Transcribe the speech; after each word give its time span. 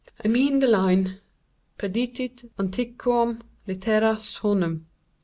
I 0.25 0.29
mean 0.29 0.57
the 0.57 0.65
line 0.65 1.19
Perdidit 1.77 2.49
antiquum 2.57 3.39
litera 3.67 4.15
prima 4.15 4.19
sonum. 4.19 4.87